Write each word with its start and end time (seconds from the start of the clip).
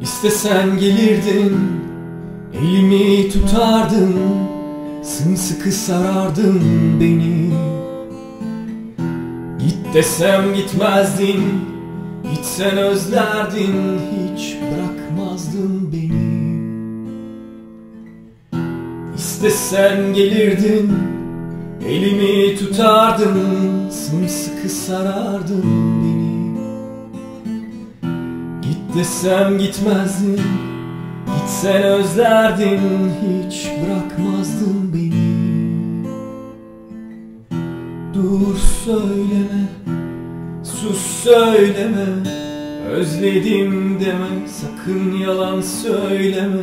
İstesen 0.00 0.78
gelirdin 0.78 1.56
Elimi 2.54 3.30
tutardın 3.30 4.14
Sımsıkı 5.02 5.72
sarardın 5.72 6.60
beni. 7.00 7.50
Git 9.58 9.94
desem 9.94 10.54
gitmezdin 10.54 11.42
Gitsen 12.34 12.76
özlerdin 12.78 14.00
Hiç 14.12 14.56
bırakmazdın 14.62 15.92
beni. 15.92 16.30
İstesen 19.16 20.14
gelirdin 20.14 20.92
Elimi 21.88 22.56
tutardın 22.56 23.90
Sımsıkı 23.90 24.68
sarardın 24.68 25.64
beni 26.02 26.19
desem 28.94 29.58
gitmezdin 29.58 30.40
Gitsen 31.26 31.82
özlerdin 31.82 32.80
Hiç 33.22 33.70
bırakmazdın 33.82 34.94
beni. 34.94 36.04
Dur 38.14 38.56
söyleme 38.84 39.68
Sus 40.64 40.98
söyleme 41.24 42.06
Özledim 42.90 44.00
deme 44.00 44.48
Sakın 44.48 45.18
yalan 45.18 45.60
söyleme. 45.60 46.62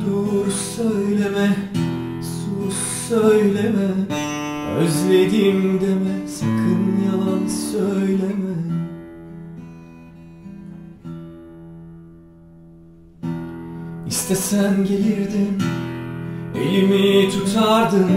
Dur 0.00 0.52
söyleme 0.76 1.56
Sus 2.20 2.76
söyleme 3.08 3.88
Özledim 4.78 5.80
deme 5.80 6.28
Sakın 6.28 6.94
yalan 7.06 7.46
söyleme 7.46 8.75
İstesen 14.30 14.84
gelirdin 14.84 15.62
Elimi 16.54 17.30
tutardın 17.30 18.08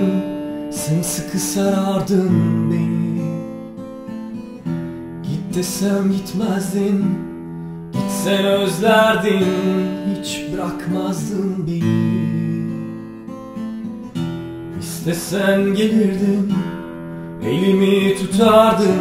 Sımsıkı 0.71 1.39
sarardın 1.39 2.31
beni. 2.71 3.21
Git 5.23 5.57
desem 5.57 6.11
gitmezdin 6.11 7.05
Gitsen 7.93 8.45
özlerdin 8.45 9.45
Hiç 10.15 10.45
bırakmazdın 10.53 11.67
beni. 11.67 12.69
İstesen 14.79 15.73
gelirdin 15.73 16.53
Elimi 17.45 18.15
tutardın 18.15 18.95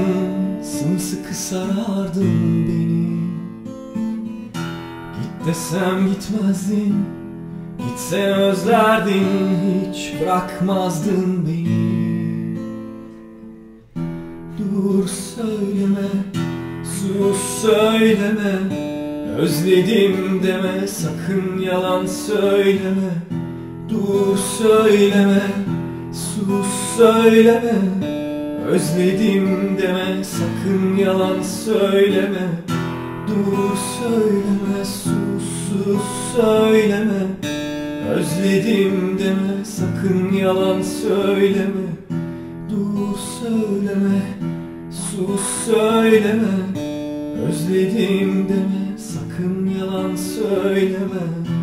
Sımsıkı 0.63 1.35
sarardın 1.35 2.67
beni 2.69 2.98
desem 5.49 6.09
gitmezdin 6.09 6.95
Gitsen 7.79 8.33
özlerdin 8.33 9.27
Hiç 9.65 10.13
bırakmazdın 10.21 11.47
beni. 11.47 12.59
Dur 14.59 15.09
söyleme 15.09 16.09
Sus 16.85 17.63
söyleme. 17.63 18.59
Özledim 19.39 20.43
deme 20.43 20.87
Sakın 20.87 21.59
yalan 21.59 22.07
söyleme. 22.07 23.13
Dur 23.89 24.37
söyleme 24.59 25.43
Sus 26.13 26.97
söyleme. 26.97 27.75
Özledim 28.67 29.79
deme 29.83 30.25
Sakın 30.25 30.97
yalan 30.97 31.43
söyleme. 31.43 32.49
Dur 33.29 33.77
söyleme 34.01 34.85
Sus 34.85 35.38
sus 35.69 36.03
söyleme 36.37 37.27
Özledim 38.11 39.19
deme 39.19 39.65
Sakın 39.65 40.33
yalan 40.33 40.83
söyleme. 40.83 41.89
Dur 42.71 43.19
söyleme 43.41 44.21
Sus 44.91 45.41
söyleme 45.67 46.81
Özledim 47.49 48.49
deme 48.49 48.99
Sakın 48.99 49.71
yalan 49.79 50.17
söyleme 50.17 51.58